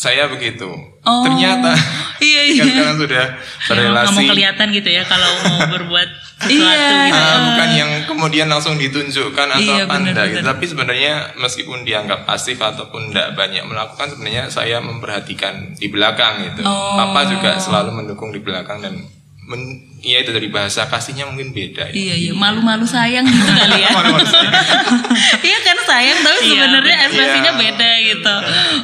saya 0.00 0.24
begitu. 0.26 0.64
Oh, 1.00 1.22
Ternyata 1.22 1.76
iya, 2.24 2.40
kan 2.42 2.54
iya. 2.56 2.64
sekarang 2.64 2.96
sudah 2.96 3.24
nggak 3.28 3.68
berrelasi. 3.68 4.14
mau 4.16 4.30
kelihatan 4.32 4.66
gitu 4.72 4.88
ya 4.90 5.02
kalau 5.04 5.28
mau 5.44 5.60
berbuat 5.76 6.08
sesuatu 6.40 6.56
Iya. 6.56 7.04
gitu. 7.04 7.20
Ah, 7.20 7.38
bukan 7.44 7.68
yang 7.70 7.90
kemudian 8.08 8.48
langsung 8.48 8.74
ditunjukkan 8.74 9.46
atau 9.50 9.60
Iya, 9.60 9.84
enggak 9.84 10.08
gitu. 10.24 10.40
benar. 10.40 10.48
Tapi 10.50 10.64
sebenarnya 10.64 11.12
meskipun 11.36 11.78
dianggap 11.84 12.24
pasif 12.24 12.56
ataupun 12.56 13.12
enggak 13.12 13.36
banyak 13.36 13.60
melakukan 13.62 14.08
sebenarnya 14.08 14.48
saya 14.48 14.80
memperhatikan 14.80 15.76
di 15.76 15.86
belakang 15.86 16.40
gitu. 16.42 16.64
Oh. 16.64 16.96
Papa 16.96 17.28
juga 17.28 17.60
selalu 17.60 17.92
mendukung 17.94 18.32
di 18.32 18.40
belakang 18.40 18.80
dan 18.80 19.04
men, 19.50 19.66
ya 19.98 20.22
itu 20.22 20.30
dari 20.30 20.46
bahasa 20.46 20.86
kasihnya 20.86 21.26
mungkin 21.26 21.50
beda 21.50 21.90
ya. 21.90 21.92
Iya 21.92 22.14
iya 22.16 22.32
malu-malu 22.32 22.86
sayang 22.86 23.26
gitu 23.26 23.50
kali 23.58 23.82
ya. 23.82 23.90
Malu-malu 23.90 24.22
sayang. 24.24 24.54
Iya 25.50 25.58
kan 25.60 25.78
sayang 25.82 26.18
tapi 26.20 26.38
Iya, 26.38 26.50
sebenarnya 26.54 26.96
ekspresinya 27.04 27.52
Iya. 27.52 27.60
beda 27.60 27.90
gitu. 28.06 28.34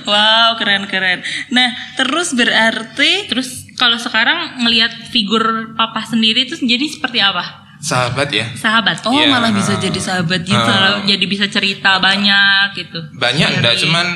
Wow 0.05 0.51
keren-keren. 0.59 1.23
Nah 1.49 1.69
terus 1.95 2.35
berarti 2.35 3.31
Terus 3.31 3.49
kalau 3.77 3.95
sekarang 3.97 4.59
ngelihat 4.59 4.91
figur 5.09 5.45
papa 5.73 6.03
sendiri 6.03 6.45
itu 6.45 6.59
jadi 6.59 6.83
seperti 6.85 7.23
apa? 7.23 7.45
Sahabat 7.79 8.33
ya. 8.33 8.51
Sahabat. 8.53 9.05
oh 9.05 9.15
Iya. 9.15 9.31
malah 9.31 9.53
bisa 9.53 9.79
jadi 9.79 10.01
sahabat 10.01 10.43
gitu. 10.43 10.57
Kalau 10.57 11.05
jadi 11.05 11.25
bisa 11.25 11.47
cerita 11.47 12.01
banyak 12.01 12.75
gitu. 12.75 12.99
Banyak 13.15 13.61
enggak 13.61 13.79
cuman 13.79 14.07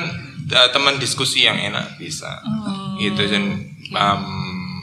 uh, 0.49 0.67
teman 0.69 0.97
diskusi 0.97 1.45
yang 1.45 1.55
enak 1.55 1.95
bisa. 1.95 2.41
Gitu 2.97 3.21
dan 3.23 3.43
um, 3.93 4.21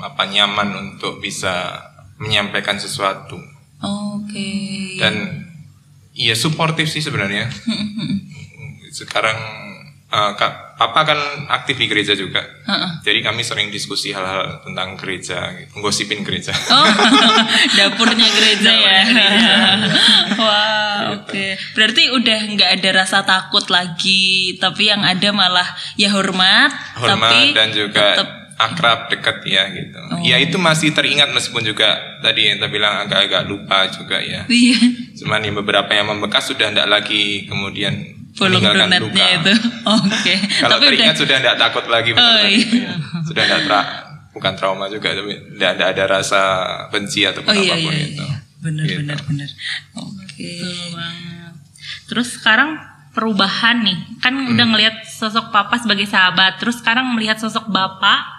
apa 0.00 0.22
nyaman 0.24 0.68
untuk 0.94 1.18
bisa 1.18 1.78
menyampaikan 2.18 2.76
sesuatu. 2.76 3.38
Oke. 3.78 4.98
dan 4.98 5.46
iya 6.10 6.34
suportif 6.34 6.90
sih 6.90 6.98
sebenarnya 6.98 7.46
sekarang 8.98 9.38
eh, 10.08 10.32
Kak, 10.34 10.74
papa 10.74 11.06
kan 11.06 11.20
aktif 11.46 11.78
di 11.78 11.86
gereja 11.86 12.18
juga 12.18 12.42
Heeh. 12.66 12.90
jadi 13.06 13.22
kami 13.22 13.46
sering 13.46 13.70
diskusi 13.70 14.10
hal-hal 14.10 14.66
tentang 14.66 14.98
gereja 14.98 15.54
gitu, 15.54 15.78
gosipin 15.78 16.26
gereja 16.26 16.50
Oh, 16.50 16.86
dapurnya 17.78 18.26
gereja 18.34 18.72
ya. 18.72 18.98
Wah, 20.42 21.14
oke. 21.18 21.46
Berarti 21.74 22.10
udah 22.10 22.38
nggak 22.54 22.70
ada 22.78 22.90
rasa 22.94 23.22
takut 23.22 23.66
lagi, 23.70 24.58
tapi 24.58 24.90
yang 24.90 25.02
ada 25.02 25.30
malah 25.30 25.66
ya 25.94 26.10
hormat, 26.10 26.70
hormat 26.98 27.30
tapi 27.30 27.54
dan 27.54 27.68
juga 27.70 28.18
tetap 28.18 28.28
akrab 28.58 29.06
dekat 29.06 29.38
ya 29.44 29.70
gitu 29.70 29.98
Oh. 30.08 30.18
ya 30.20 30.36
itu 30.36 30.56
masih 30.56 30.90
teringat 30.90 31.30
meskipun 31.30 31.62
juga 31.62 31.94
tadi 32.18 32.44
yang 32.44 32.58
kita 32.58 32.68
bilang 32.68 32.94
agak-agak 33.00 33.44
lupa 33.44 33.86
juga 33.86 34.18
ya 34.18 34.42
iya. 34.48 34.78
cuman 35.14 35.40
yang 35.40 35.56
beberapa 35.56 35.88
yang 35.88 36.08
membekas 36.08 36.46
sudah 36.46 36.68
tidak 36.68 36.88
lagi 36.88 37.44
kemudian 37.44 37.94
meninggalkan 38.36 38.90
luka 39.00 39.24
itu. 39.32 39.50
Oke. 39.98 40.34
Kalau 40.60 40.70
Tapi 40.72 40.84
udah 40.84 40.90
teringat 40.92 41.16
sudah 41.16 41.36
tidak 41.38 41.56
takut 41.56 41.84
lagi 41.86 42.10
Oh, 42.10 42.16
benar-benar 42.16 42.46
iya. 42.46 42.58
gitu 42.60 42.76
ya. 42.78 42.92
Sudah 43.24 43.42
tidak 43.44 43.62
tra- 43.64 43.88
bukan 44.30 44.52
trauma 44.54 44.86
juga 44.86 45.08
tapi 45.10 45.32
tidak 45.50 45.70
ada, 45.74 45.84
ada 45.90 46.04
rasa 46.08 46.40
benci 46.88 47.22
ataupun 47.24 47.50
Oh 47.50 47.56
iya 47.56 47.74
apa 47.74 47.82
pun 47.82 47.92
iya. 47.92 48.06
itu. 48.06 48.22
iya. 48.22 48.36
Benar 48.58 48.84
Gitu. 48.84 48.98
benar 49.00 49.18
benar. 49.24 49.48
Oke. 49.96 50.50
Banget. 50.88 51.52
Terus 52.06 52.28
sekarang 52.32 52.70
perubahan 53.10 53.82
nih, 53.82 53.98
kan 54.18 54.30
udah 54.46 54.66
ngelihat 54.68 55.02
sosok 55.04 55.50
papa 55.50 55.74
sebagai 55.74 56.06
sahabat, 56.06 56.56
terus 56.56 56.78
sekarang 56.78 57.10
melihat 57.10 57.34
sosok 57.36 57.66
bapak 57.66 58.37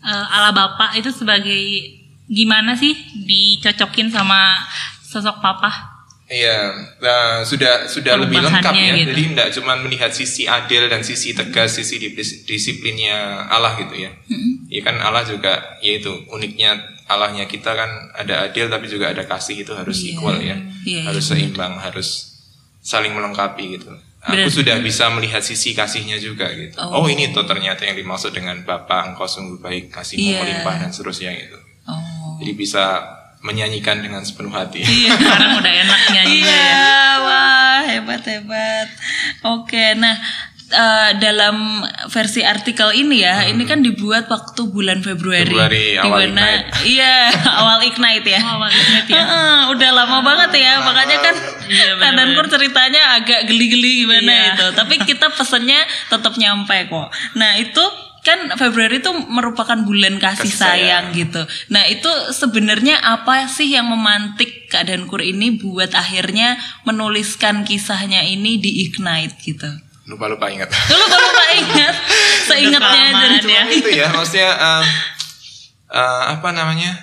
eh, 0.00 0.26
ala 0.28 0.50
bapak 0.50 0.94
itu 0.94 1.10
sebagai 1.10 1.62
gimana 2.24 2.72
sih 2.72 2.92
dicocokin 3.18 4.08
sama 4.08 4.60
sosok 5.00 5.40
papa? 5.40 5.70
Iya, 6.28 6.76
nah, 7.00 7.40
sudah 7.40 7.88
sudah 7.88 8.20
lebih 8.20 8.44
lengkap 8.44 8.72
ya. 8.76 8.92
gitu. 9.00 9.16
Jadi 9.16 9.22
tidak 9.32 9.48
cuma 9.56 9.72
melihat 9.80 10.12
sisi 10.12 10.44
adil 10.44 10.84
dan 10.84 11.00
sisi 11.00 11.32
tegas, 11.32 11.72
sisi 11.72 11.96
dis- 12.04 12.44
disiplinnya 12.44 13.48
Allah 13.48 13.80
gitu 13.80 13.96
ya. 13.96 14.12
Iya 14.68 14.80
kan 14.84 15.00
Allah 15.00 15.24
juga, 15.24 15.56
yaitu 15.80 16.12
uniknya 16.28 16.76
Allahnya 17.08 17.48
kita 17.48 17.72
kan 17.72 17.88
ada 18.12 18.44
adil 18.44 18.68
tapi 18.68 18.84
juga 18.84 19.08
ada 19.08 19.24
kasih 19.24 19.64
itu 19.64 19.72
harus 19.72 20.04
Iya. 20.04 20.12
equal 20.12 20.36
ya, 20.36 20.56
Iya, 20.84 21.00
harus 21.08 21.24
seimbang, 21.24 21.80
harus 21.80 22.08
saling 22.84 23.16
melengkapi 23.16 23.80
gitu. 23.80 23.88
Aku 24.28 24.36
Berarti- 24.36 24.52
sudah 24.54 24.76
bisa 24.78 25.08
melihat 25.08 25.40
sisi 25.40 25.72
kasihnya 25.72 26.20
juga 26.20 26.52
gitu. 26.52 26.76
Oh. 26.76 27.00
Oh, 27.00 27.06
ini 27.06 27.32
tuh 27.32 27.42
ternyata 27.42 27.82
yang 27.82 27.96
dimaksud 27.96 28.28
dengan 28.30 28.60
Bapa 28.60 29.08
engkau 29.08 29.24
sungguh 29.24 29.56
baik, 29.56 29.88
kasihmu 29.88 30.20
Iya. 30.20 30.38
melimpah 30.38 30.74
dan 30.78 30.90
seterusnya 30.92 31.32
gitu. 31.32 31.56
Oh. 31.84 32.36
Jadi 32.36 32.52
bisa 32.52 33.00
menyanyikan 33.38 33.98
dengan 33.98 34.20
sepenuh 34.20 34.52
hati. 34.52 34.84
Iya. 34.84 35.16
Sekarang 35.16 35.52
udah 35.56 35.72
enak 35.80 36.00
nyanyinya 36.12 36.44
ya. 36.52 36.68
Iya, 36.68 36.92
wah 37.18 37.80
hebat 37.82 38.22
hebat. 38.22 38.88
Oke, 39.48 39.94
nah 39.94 40.12
eh, 40.70 41.10
dalam 41.16 41.80
versi 42.06 42.40
artikel 42.40 42.92
ini 42.92 43.20
ya, 43.20 43.44
ini 43.44 43.62
kan 43.62 43.80
dibuat 43.80 44.26
waktu 44.26 44.62
bulan 44.66 45.00
Februari, 45.00 45.44
Hmm. 45.44 45.56
Februari, 45.56 45.86
awal 45.96 46.20
Dimana- 46.22 46.44
Ignite. 46.44 46.68
Iya, 46.84 47.16
awal 47.60 47.78
ignite 47.82 48.28
ya. 48.28 48.40
Oh, 48.40 48.52
awal 48.56 48.70
Ignite 48.70 49.08
ya. 49.08 49.16
Heeh, 49.18 49.58
udah 49.70 49.90
lama 49.94 50.18
banget 50.20 50.50
ya, 50.58 50.72
makanya 50.80 51.16
kan 51.20 51.34
Iya, 51.64 51.90
kadang 52.02 52.28
Pur 52.32 52.46
ceritanya 52.46 53.02
agak 53.14 53.44
geli-geli 53.44 54.04
gimana 54.04 54.28
Iya. 54.28 54.46
itu. 54.52 54.66
Tapi 54.74 54.94
kita 55.02 55.26
pesennya 55.30 55.80
tetap 56.06 56.36
nyampe 56.36 56.76
kok. 56.86 57.08
Nah 57.34 57.56
itu 57.56 57.84
kan 58.18 58.52
Februari 58.54 59.00
itu 59.00 59.08
merupakan 59.26 59.78
bulan 59.78 60.16
kasih, 60.16 60.44
Kasih 60.44 60.52
sayang. 60.52 60.76
sayang. 60.76 61.04
gitu. 61.16 61.42
Nah 61.68 61.84
itu 61.84 62.10
sebenarnya 62.30 63.00
apa 63.00 63.48
sih 63.48 63.72
yang 63.72 63.88
memantik 63.88 64.68
keadaan 64.68 65.08
Kur 65.08 65.20
ini 65.20 65.56
buat 65.56 65.92
akhirnya 65.92 66.56
menuliskan 66.82 67.64
kisahnya 67.64 68.20
ini 68.22 68.56
di 68.56 68.84
Ignite 68.84 69.32
gitu. 69.40 69.70
Lupa-lupa 70.08 70.48
ingat. 70.48 70.72
Nggak 70.72 71.50
ingat, 71.62 71.94
seingatnya 72.48 73.02
aja. 73.12 73.44
ya. 73.44 73.62
itu 73.68 73.88
ya 73.92 74.06
maksudnya 74.10 74.50
um, 74.56 74.84
uh, 75.92 76.22
apa 76.32 76.48
namanya 76.56 76.96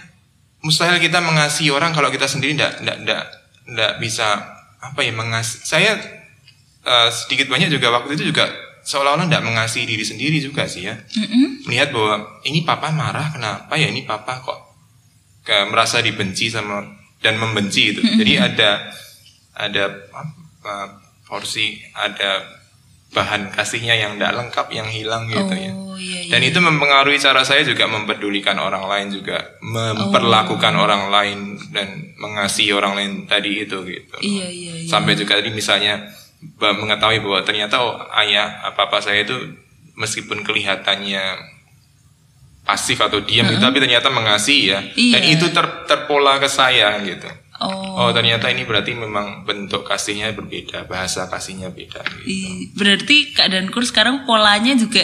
mustahil 0.65 0.97
kita 0.97 1.21
mengasihi 1.21 1.69
orang 1.69 1.93
kalau 1.93 2.09
kita 2.09 2.25
sendiri 2.25 2.57
tidak 2.57 2.81
tidak 2.81 2.97
tidak 3.05 3.21
tidak 3.65 3.91
bisa 4.01 4.27
apa 4.81 5.00
ya 5.01 5.13
mengasih 5.13 5.62
saya 5.62 5.91
uh, 6.85 7.09
sedikit 7.13 7.50
banyak 7.50 7.69
juga 7.69 7.93
waktu 7.93 8.17
itu 8.17 8.33
juga 8.33 8.50
seolah-olah 8.85 9.25
tidak 9.25 9.45
mengasihi 9.45 9.85
diri 9.85 10.05
sendiri 10.05 10.38
juga 10.41 10.69
sih 10.69 10.85
ya 10.85 10.93
Mm-mm. 10.93 11.65
melihat 11.69 11.89
bahwa 11.89 12.41
ini 12.45 12.62
papa 12.65 12.93
marah 12.93 13.33
kenapa 13.33 13.74
ya 13.77 13.89
ini 13.89 14.05
papa 14.05 14.41
kok 14.41 14.59
kayak 15.45 15.74
merasa 15.74 16.01
dibenci 16.01 16.53
sama 16.53 16.85
dan 17.21 17.41
membenci 17.41 17.93
itu 17.97 18.01
jadi 18.01 18.53
ada 18.53 18.69
ada 19.57 19.83
uh, 20.13 20.88
porsi 21.25 21.81
ada 21.97 22.54
bahan 23.15 23.48
kasihnya 23.50 23.95
yang 23.95 24.12
tidak 24.15 24.36
lengkap 24.36 24.67
yang 24.69 24.86
hilang 24.86 25.24
gitu 25.25 25.55
ya 25.55 25.72
Oh 25.72 25.95
iya 25.95 26.19
iya. 26.22 26.29
dan 26.29 26.43
itu 26.43 26.60
mempengaruhi 26.60 27.15
cara 27.17 27.39
saya 27.41 27.63
juga 27.63 27.88
mempedulikan 27.88 28.60
orang 28.60 28.84
lain 28.84 29.07
juga 29.10 29.55
memperlakukan 29.63 30.75
orang 30.75 31.07
lain 31.07 31.39
dan 31.72 31.88
mengasihi 32.15 32.69
orang 32.69 32.93
lain 32.93 33.12
tadi 33.25 33.63
itu 33.63 33.79
gitu 33.81 34.15
Iya 34.19 34.45
iya 34.45 34.74
iya. 34.75 34.86
sampai 34.86 35.15
juga 35.15 35.39
tadi 35.39 35.50
misalnya 35.50 36.03
mengetahui 36.60 37.19
bahwa 37.19 37.39
ternyata 37.41 37.79
oh, 37.79 37.95
ayah 38.17 38.60
apa 38.62 38.86
apa 38.86 39.00
saya 39.00 39.24
itu 39.24 39.34
meskipun 39.95 40.43
kelihatannya 40.43 41.55
pasif 42.65 42.98
atau 42.98 43.22
diam 43.22 43.45
gitu, 43.45 43.62
tapi 43.62 43.77
ternyata 43.77 44.10
mengasihi 44.10 44.63
ya 44.67 44.79
dan 44.81 45.22
Iya. 45.22 45.31
itu 45.31 45.45
ter- 45.50 45.86
terpola 45.86 46.36
ke 46.36 46.50
saya 46.50 46.98
gitu 47.00 47.29
Oh. 47.57 47.95
oh 47.97 48.12
ternyata 48.12 48.47
ini 48.47 48.63
berarti 48.63 48.91
memang 48.91 49.41
bentuk 49.41 49.83
kasihnya 49.83 50.31
berbeda 50.31 50.83
bahasa 50.85 51.24
kasihnya 51.25 51.71
beda 51.71 52.03
gitu. 52.19 52.75
Berarti 52.75 53.31
Kak 53.31 53.47
Dankur 53.47 53.81
sekarang 53.81 54.24
polanya 54.24 54.75
juga 54.75 55.00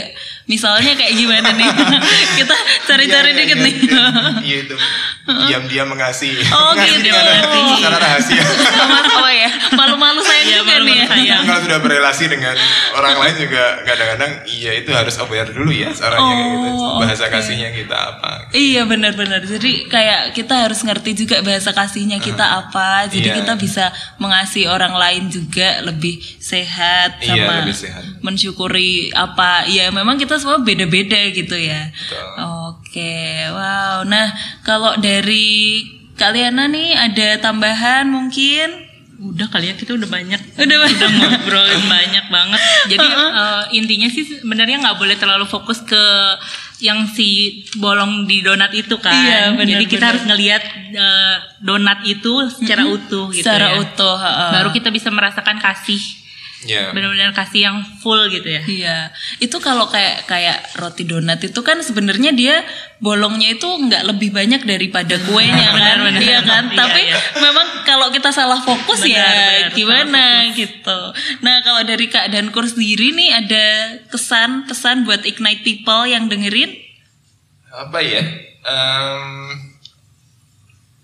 misalnya 0.45 0.91
kayak 0.93 1.15
gimana 1.15 1.47
nih? 1.49 1.69
Kita 2.37 2.55
cari-cari 2.85 3.31
Iya, 3.31 3.33
iya, 3.33 3.39
dikit 3.39 3.55
iya, 3.55 3.63
nih. 3.63 3.75
iya. 3.77 4.03
Iya 4.41 4.57
itu 4.61 4.75
diam-diam 5.47 5.87
mengasihi. 5.87 6.43
Oh, 6.45 6.75
Mengasihi 6.75 6.99
gitu. 6.99 7.15
secara- 7.15 7.69
Secara 7.71 7.97
rahasia. 7.97 8.43
Sama 8.43 8.97
apa 8.99 9.29
ya? 9.31 9.49
Malu-malu 9.71 10.19
sayang 10.19 10.43
Iya, 10.43 10.57
juga 10.59 10.73
nih 10.81 10.95
ya. 11.23 11.37
Kalau 11.41 11.61
sudah 11.61 11.79
berelasi 11.79 12.23
dengan 12.27 12.55
orang 12.91 13.15
lain 13.15 13.35
juga 13.39 13.63
kadang-kadang 13.81 14.31
iya 14.45 14.71
itu 14.75 14.91
harus 14.91 15.15
aware 15.17 15.47
dulu 15.47 15.71
ya 15.71 15.87
caranya 15.91 16.19
kayak 16.27 16.51
gitu. 16.51 16.69
Oh, 16.75 16.99
Bahasa 16.99 17.25
oke. 17.25 17.33
kasihnya 17.33 17.69
kita 17.71 17.95
apa. 17.95 18.31
Iya 18.51 18.83
benar-benar. 18.83 19.39
Jadi 19.41 19.87
kayak 19.87 20.35
kita 20.35 20.67
harus 20.67 20.83
ngerti 20.83 21.15
juga 21.15 21.39
bahasa 21.39 21.71
kasihnya 21.71 22.19
kita 22.19 22.40
apa. 22.41 23.05
Jadi 23.05 23.27
Iya. 23.27 23.35
kita 23.37 23.53
bisa 23.55 23.85
mengasihi 24.17 24.65
orang 24.65 24.93
lain 24.93 25.27
juga 25.27 25.81
lebih 25.81 26.17
sehat 26.37 27.19
Iya, 27.19 27.27
sama 27.31 27.53
lebih 27.59 27.75
sehat. 27.75 28.03
mensyukuri 28.19 28.91
apa. 29.11 29.65
Ya 29.65 29.89
memang 29.89 30.15
kita 30.15 30.35
semua 30.35 30.59
beda-beda 30.59 31.19
gitu 31.29 31.53
ya. 31.53 31.89
Betul. 31.89 32.25
Oke, 32.71 33.17
wow. 33.49 34.01
Nah 34.03 34.33
kalau 34.61 34.97
dari 34.97 35.81
Kaliana 36.13 36.65
nih 36.65 36.93
ada 36.93 37.41
tambahan 37.41 38.05
mungkin? 38.05 38.93
Udah 39.17 39.45
kali 39.47 39.69
ya 39.69 39.75
kita 39.75 39.93
udah 39.93 40.05
banyak 40.07 40.41
Udah 40.55 40.77
banyak. 40.79 40.97
udah 40.97 41.09
ngobrolin 41.11 41.83
banyak 41.87 42.25
banget. 42.27 42.61
Jadi 42.87 43.05
eh, 43.37 43.63
intinya 43.71 44.07
sih 44.07 44.25
sebenarnya 44.35 44.81
nggak 44.81 44.97
boleh 44.97 45.13
terlalu 45.13 45.45
fokus 45.45 45.81
ke 45.81 46.03
yang 46.81 47.05
si 47.05 47.61
bolong 47.77 48.25
di 48.25 48.41
donat 48.41 48.73
itu 48.73 48.97
kan. 48.97 49.13
Iya, 49.13 49.53
benar, 49.53 49.69
Jadi 49.77 49.83
kita 49.85 49.97
benar. 50.01 50.09
harus 50.11 50.23
ngelihat 50.25 50.63
eh, 50.91 51.35
donat 51.61 51.99
itu 52.03 52.33
secara 52.49 52.83
utuh 52.83 53.29
gitu 53.29 53.45
Secara 53.45 53.77
ya. 53.77 53.85
utuh. 53.85 54.17
heeh. 54.17 54.49
Baru 54.57 54.69
kita 54.73 54.89
bisa 54.89 55.13
merasakan 55.13 55.61
kasih. 55.61 56.01
Ya. 56.61 56.93
Benar-benar 56.93 57.33
kasih 57.33 57.73
yang 57.73 57.77
full 57.97 58.29
gitu 58.29 58.45
ya. 58.45 58.61
Iya, 58.61 58.97
itu 59.41 59.57
kalau 59.57 59.89
kayak 59.89 60.29
kayak 60.29 60.61
roti 60.77 61.09
donat 61.09 61.41
itu 61.41 61.57
kan 61.65 61.81
sebenarnya 61.81 62.37
dia 62.37 62.61
bolongnya 63.01 63.57
itu 63.57 63.65
nggak 63.65 64.05
lebih 64.05 64.29
banyak 64.29 64.61
daripada 64.61 65.17
kuenya 65.25 65.57
kan, 65.73 65.73
Benar, 65.73 65.97
benar. 66.05 66.21
iya 66.21 66.39
kan? 66.45 66.63
Iya, 66.69 66.77
Tapi 66.77 67.01
iya. 67.01 67.17
memang 67.41 67.67
kalau 67.81 68.13
kita 68.13 68.29
salah 68.29 68.61
fokus 68.61 69.01
Benar, 69.01 69.09
ya 69.09 69.25
benar, 69.25 69.73
gimana 69.73 70.25
gitu. 70.53 70.99
Nah 71.41 71.65
kalau 71.65 71.81
dari 71.81 72.05
Kak 72.05 72.29
dan 72.29 72.53
Kur 72.53 72.69
sendiri 72.69 73.09
nih 73.09 73.29
ada 73.41 73.65
kesan-pesan 74.13 75.01
buat 75.09 75.25
ignite 75.25 75.65
people 75.65 76.05
yang 76.05 76.29
dengerin? 76.29 76.77
apa 77.71 78.03
ya 78.03 78.19
Em, 78.61 79.70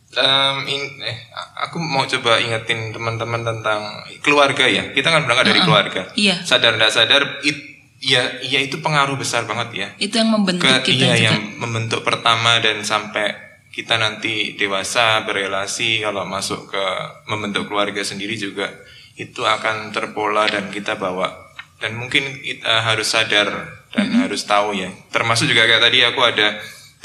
em, 0.09 0.57
in- 0.65 1.01
eh, 1.01 1.17
aku 1.57 1.77
mau 1.77 2.03
coba 2.03 2.39
ingetin 2.39 2.91
teman-teman 2.91 3.43
tentang 3.43 3.81
keluarga 4.19 4.63
ya. 4.63 4.91
Kita 4.91 5.09
kan 5.09 5.27
berangkat 5.27 5.51
dari 5.51 5.61
keluarga. 5.61 6.01
Iya. 6.15 6.39
sadar 6.41 6.75
tidak 6.75 6.91
sadar 6.91 7.21
it, 7.43 7.57
ya 7.99 8.39
ya 8.39 8.59
itu 8.61 8.79
pengaruh 8.79 9.17
besar 9.17 9.43
banget 9.43 9.69
ya. 9.73 9.87
Itu 9.99 10.17
yang 10.17 10.31
membentuk 10.31 10.63
ke 10.63 10.87
kita 10.87 11.11
iya 11.11 11.13
juga. 11.13 11.25
yang 11.27 11.39
membentuk 11.57 12.01
pertama 12.01 12.61
dan 12.61 12.81
sampai 12.81 13.35
kita 13.69 13.99
nanti 13.99 14.55
dewasa 14.55 15.21
berelasi 15.21 16.01
kalau 16.01 16.25
masuk 16.25 16.65
ke 16.67 16.83
membentuk 17.27 17.67
keluarga 17.67 18.01
sendiri 18.01 18.33
juga 18.33 18.73
itu 19.13 19.41
akan 19.41 19.91
terpola 19.91 20.47
dan 20.47 20.69
kita 20.69 20.95
bawa. 20.95 21.29
Dan 21.77 21.93
mungkin 21.93 22.41
kita 22.41 22.81
harus 22.81 23.13
sadar 23.13 23.49
dan 23.93 24.09
harus 24.17 24.41
tahu 24.45 24.73
ya. 24.73 24.89
Termasuk 25.13 25.45
juga 25.45 25.69
kayak 25.69 25.83
tadi 25.83 26.01
aku 26.01 26.21
ada 26.25 26.57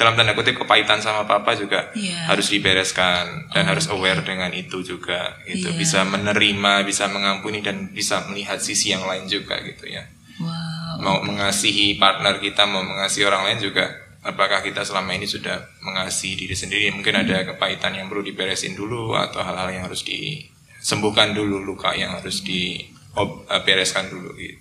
dalam 0.02 0.18
tanda 0.18 0.35
kutip 0.35 0.59
kepahitan 0.59 0.99
sama 0.99 1.23
papa 1.23 1.54
juga 1.54 1.94
Iya. 1.94 2.26
harus 2.26 2.50
dibereskan 2.50 3.47
dan 3.54 3.71
harus 3.71 3.87
aware 3.87 4.26
dengan 4.26 4.50
itu 4.50 4.82
juga 4.82 5.38
gitu. 5.47 5.71
Iya. 5.71 5.78
bisa 5.78 6.02
menerima 6.02 6.82
bisa 6.82 7.06
mengampuni 7.06 7.62
dan 7.62 7.94
bisa 7.94 8.26
melihat 8.26 8.59
sisi 8.59 8.90
yang 8.90 9.06
lain 9.06 9.30
juga 9.30 9.62
gitu 9.62 9.87
ya. 9.87 10.02
Wow. 10.42 10.99
mau 10.99 11.18
mengasihi 11.23 12.02
partner 12.02 12.42
kita 12.42 12.66
mau 12.66 12.82
mengasihi 12.82 13.23
orang 13.23 13.47
lain 13.47 13.62
juga 13.62 13.87
apakah 14.23 14.62
kita 14.62 14.82
selama 14.87 15.14
ini 15.14 15.26
sudah 15.26 15.59
mengasihi 15.82 16.35
diri 16.38 16.54
sendiri? 16.54 16.90
Mungkin 16.94 17.14
ada 17.14 17.42
kepahitan 17.42 17.94
yang 17.94 18.06
perlu 18.06 18.23
diberesin 18.23 18.78
dulu 18.78 19.14
atau 19.18 19.42
hal-hal 19.42 19.68
yang 19.71 19.85
harus 19.90 20.06
disembuhkan 20.06 21.35
dulu 21.35 21.59
luka 21.59 21.90
yang 21.94 22.14
harus 22.14 22.42
dibereskan 22.47 24.09
dulu 24.09 24.30
gitu. 24.38 24.59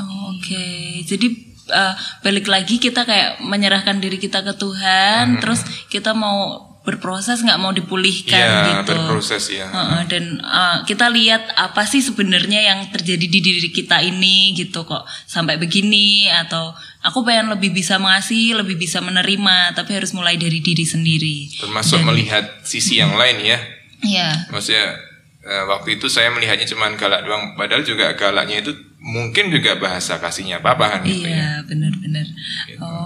Oh, 0.00 0.34
Oke, 0.34 0.98
jadi 1.06 1.30
uh, 1.68 1.94
balik 2.20 2.46
lagi 2.46 2.76
kita 2.76 3.04
kayak 3.04 3.40
menyerahkan 3.40 3.98
diri 3.98 4.16
kita 4.16 4.40
ke 4.40 4.52
Tuhan, 4.54 5.38
terus 5.40 5.60
kita 5.88 6.12
mau 6.12 6.60
berproses 6.84 7.40
nggak 7.40 7.56
mau 7.56 7.72
dipulihkan 7.72 8.36
Iya 8.36 8.84
gitu. 8.84 8.92
berproses 8.92 9.48
ya 9.48 9.64
Heeh, 9.64 10.04
dan 10.04 10.36
uh, 10.44 10.84
kita 10.84 11.08
lihat 11.08 11.48
apa 11.56 11.88
sih 11.88 12.04
sebenarnya 12.04 12.60
yang 12.60 12.92
terjadi 12.92 13.24
di 13.24 13.40
diri 13.40 13.72
kita 13.72 14.04
ini 14.04 14.52
gitu 14.52 14.84
kok 14.84 15.00
sampai 15.24 15.56
begini 15.56 16.28
atau 16.28 16.76
aku 17.00 17.24
pengen 17.24 17.48
lebih 17.48 17.72
bisa 17.72 17.96
mengasihi, 17.96 18.52
lebih 18.52 18.76
bisa 18.76 19.00
menerima, 19.00 19.72
tapi 19.72 19.96
harus 19.96 20.12
mulai 20.12 20.36
dari 20.36 20.60
diri 20.60 20.84
sendiri. 20.84 21.56
termasuk 21.56 22.04
melihat 22.04 22.44
sisi 22.60 23.00
yang 23.00 23.16
lain 23.16 23.40
ya 23.40 23.56
Iya. 24.04 24.52
maksudnya 24.52 24.92
eh, 25.40 25.64
waktu 25.64 25.96
itu 25.96 26.12
saya 26.12 26.28
melihatnya 26.28 26.68
cuman 26.68 27.00
galak 27.00 27.24
doang 27.24 27.56
padahal 27.56 27.80
juga 27.80 28.12
galaknya 28.12 28.60
itu 28.60 28.76
mungkin 29.04 29.52
juga 29.52 29.76
bahasa 29.76 30.16
kasihnya 30.16 30.64
papa 30.64 30.96
kan 30.96 31.00
gitu 31.04 31.28
ya 31.28 31.36
Iya, 31.36 31.52
benar-benar. 31.68 32.26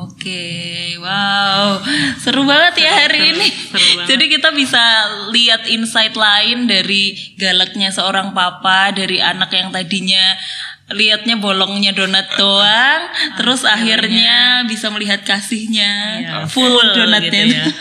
Oke, 0.07 0.47
wow, 1.03 1.83
seru 2.23 2.47
banget 2.47 2.87
ya 2.87 2.93
hari 3.07 3.35
ini. 3.35 3.49
seru 3.51 3.89
banget. 3.99 4.07
Jadi 4.15 4.25
kita 4.31 4.49
bisa 4.55 4.83
lihat 5.35 5.67
insight 5.67 6.15
lain 6.15 6.71
dari 6.71 7.19
galaknya 7.35 7.91
seorang 7.91 8.31
papa, 8.31 8.95
dari 8.95 9.19
anak 9.19 9.51
yang 9.51 9.75
tadinya 9.75 10.39
lihatnya 10.89 11.37
bolongnya 11.37 11.93
donat 11.93 12.33
doang, 12.41 13.13
terus 13.37 13.69
akhirnya 13.69 14.65
bisa 14.65 14.89
melihat 14.89 15.21
kasihnya. 15.21 15.93
Iya, 16.25 16.35
full, 16.49 16.73
full 16.73 16.87
donatnya. 16.97 17.45
gitu 17.45 17.57
ya. 17.57 17.67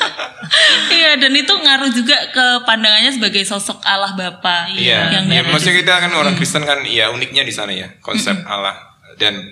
Iya, 0.88 1.20
dan 1.20 1.36
itu 1.36 1.52
ngaruh 1.52 1.92
juga 1.92 2.16
ke 2.32 2.46
pandangannya 2.64 3.12
sebagai 3.12 3.44
sosok 3.44 3.84
Allah 3.84 4.16
Bapa. 4.16 4.72
Iya, 4.72 5.12
yang 5.20 5.28
ya, 5.28 5.44
maksudnya 5.44 5.84
kita 5.84 5.94
kan 6.08 6.12
orang 6.16 6.40
Kristen 6.40 6.64
kan 6.64 6.88
ya 6.88 7.12
uniknya 7.12 7.44
di 7.44 7.52
sana 7.52 7.76
ya 7.76 7.92
konsep 8.00 8.48
Allah. 8.48 8.96
Dan 9.20 9.44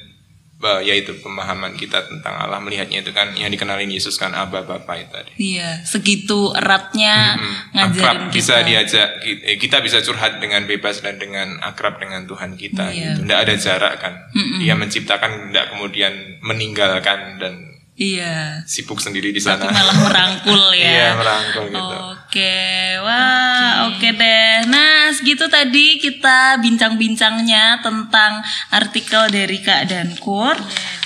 yaitu 0.81 1.13
pemahaman 1.15 1.73
kita 1.73 2.01
tentang 2.03 2.33
Allah 2.33 2.57
melihatnya 2.57 2.99
itu 2.99 3.11
kan 3.11 3.31
yang 3.31 3.47
dikenalin 3.47 3.85
Yesus 3.85 4.15
kan 4.15 4.31
Aba 4.31 4.63
Bapa 4.63 4.95
itu 4.95 5.11
tadi. 5.11 5.31
Iya, 5.37 5.83
segitu 5.83 6.49
eratnya 6.51 7.35
ngajarin 7.69 7.91
akrab 7.93 8.17
kita. 8.23 8.33
bisa 8.33 8.55
diajak 8.61 9.07
eh, 9.21 9.55
kita 9.55 9.77
bisa 9.79 9.99
curhat 9.99 10.39
dengan 10.39 10.63
bebas 10.63 10.99
dan 10.99 11.15
dengan 11.15 11.59
akrab 11.59 11.97
dengan 11.97 12.23
Tuhan 12.23 12.55
kita 12.55 12.87
Iya. 12.87 13.13
gitu. 13.13 13.19
Nggak 13.23 13.39
ada 13.41 13.53
jarak 13.55 13.93
kan. 13.97 14.13
Dia 14.57 14.73
menciptakan 14.73 15.49
tidak 15.49 15.65
kemudian 15.69 16.13
meninggalkan 16.41 17.37
dan 17.37 17.53
Iya. 17.93 18.59
sibuk 18.65 18.99
sendiri 18.99 19.29
di 19.29 19.39
Tapi 19.39 19.55
sana. 19.55 19.71
malah 19.71 19.97
merangkul 19.97 20.63
ya. 20.75 20.87
Iya, 20.89 21.07
merangkul 21.15 21.65
gitu. 21.69 21.95
Oke, 22.11 22.57
wah, 22.99 23.87
oke 23.87 24.07
deh. 24.11 24.67
Nah, 24.67 24.84
segitu 25.25 25.49
tadi 25.49 25.97
kita 25.97 26.61
bincang-bincangnya 26.61 27.81
tentang 27.81 28.45
artikel 28.69 29.25
dari 29.33 29.57
Kak 29.57 29.89
Dankur. 29.89 30.53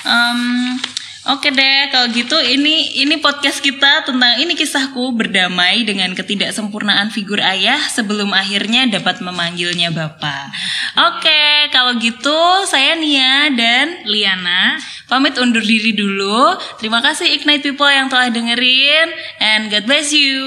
Em, 0.03 0.75
Oke 1.27 1.53
deh, 1.55 1.91
kalau 1.93 2.09
gitu 2.09 2.35
ini 2.41 2.99
ini 3.05 3.15
podcast 3.21 3.61
kita 3.61 4.01
tentang 4.01 4.39
ini 4.43 4.57
kisahku 4.59 5.13
berdamai 5.13 5.85
dengan 5.85 6.11
ketidaksempurnaan 6.17 7.13
figur 7.15 7.37
ayah 7.37 7.77
sebelum 7.79 8.33
akhirnya 8.33 8.89
dapat 8.89 9.21
memanggilnya 9.21 9.93
bapak. 9.93 10.49
Oke, 10.97 11.69
kalau 11.69 11.95
gitu 12.01 12.39
saya 12.65 12.97
Nia 12.97 13.55
dan 13.55 14.03
Liana, 14.09 14.81
Pamit 15.09 15.35
undur 15.41 15.65
diri 15.65 15.97
dulu. 15.97 16.53
Terima 16.77 17.01
kasih 17.01 17.25
Ignite 17.33 17.65
People 17.65 17.89
yang 17.89 18.07
telah 18.07 18.29
dengerin 18.29 19.09
and 19.41 19.73
God 19.73 19.89
bless 19.89 20.13
you. 20.13 20.37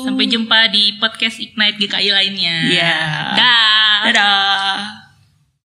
sampai 0.00 0.28
jumpa 0.28 0.72
di 0.72 0.96
podcast 0.96 1.36
Ignite 1.40 1.76
GKI 1.76 2.08
lainnya. 2.12 2.56
Ya. 2.72 2.96
Dah. 3.36 3.96
Dadah. 4.08 4.99